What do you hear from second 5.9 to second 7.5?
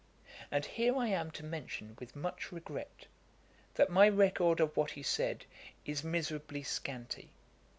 miserably scanty.